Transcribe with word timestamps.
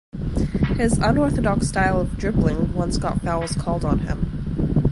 His 0.77 0.97
unorthodox 0.97 1.67
style 1.67 2.01
of 2.01 2.17
dribbling 2.17 2.73
once 2.73 2.97
got 2.97 3.21
fouls 3.21 3.53
called 3.53 3.85
on 3.85 3.99
him. 3.99 4.83